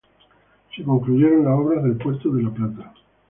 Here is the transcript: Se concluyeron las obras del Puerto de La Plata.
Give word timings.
Se 0.75 0.83
concluyeron 0.83 1.45
las 1.45 1.59
obras 1.59 1.83
del 1.83 1.95
Puerto 1.95 2.31
de 2.33 2.41
La 2.41 2.49
Plata. 2.49 2.91